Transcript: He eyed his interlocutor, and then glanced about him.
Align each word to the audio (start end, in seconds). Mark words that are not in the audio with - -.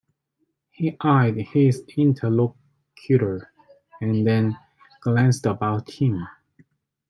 He 0.71 0.97
eyed 1.01 1.37
his 1.37 1.83
interlocutor, 1.95 3.51
and 4.01 4.25
then 4.25 4.57
glanced 5.03 5.45
about 5.45 5.91
him. 5.91 6.25